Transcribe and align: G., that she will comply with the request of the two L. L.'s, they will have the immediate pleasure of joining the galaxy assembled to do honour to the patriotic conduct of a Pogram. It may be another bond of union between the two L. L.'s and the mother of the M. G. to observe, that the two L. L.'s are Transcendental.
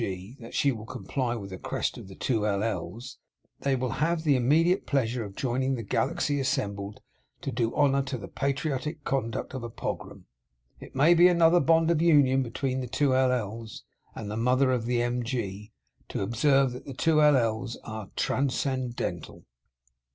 G., 0.01 0.35
that 0.39 0.55
she 0.55 0.71
will 0.71 0.87
comply 0.87 1.35
with 1.35 1.51
the 1.51 1.57
request 1.57 1.95
of 1.95 2.07
the 2.07 2.15
two 2.15 2.47
L. 2.47 2.63
L.'s, 2.63 3.19
they 3.59 3.75
will 3.75 3.91
have 4.01 4.23
the 4.23 4.35
immediate 4.35 4.87
pleasure 4.87 5.23
of 5.23 5.35
joining 5.35 5.75
the 5.75 5.83
galaxy 5.83 6.39
assembled 6.39 7.01
to 7.41 7.51
do 7.51 7.75
honour 7.75 8.01
to 8.01 8.17
the 8.17 8.27
patriotic 8.27 9.03
conduct 9.03 9.53
of 9.53 9.61
a 9.63 9.69
Pogram. 9.69 10.25
It 10.79 10.95
may 10.95 11.13
be 11.13 11.27
another 11.27 11.59
bond 11.59 11.91
of 11.91 12.01
union 12.01 12.41
between 12.41 12.81
the 12.81 12.87
two 12.87 13.15
L. 13.15 13.31
L.'s 13.31 13.83
and 14.15 14.31
the 14.31 14.37
mother 14.37 14.71
of 14.71 14.87
the 14.87 15.03
M. 15.03 15.21
G. 15.21 15.71
to 16.09 16.23
observe, 16.23 16.71
that 16.71 16.85
the 16.85 16.95
two 16.95 17.21
L. 17.21 17.37
L.'s 17.37 17.77
are 17.83 18.09
Transcendental. 18.15 19.45